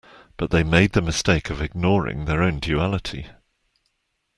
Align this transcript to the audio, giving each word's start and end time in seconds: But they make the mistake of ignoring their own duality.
But 0.35 0.49
they 0.49 0.63
make 0.63 0.93
the 0.93 1.01
mistake 1.03 1.51
of 1.51 1.61
ignoring 1.61 2.25
their 2.25 2.41
own 2.41 2.57
duality. 2.57 3.27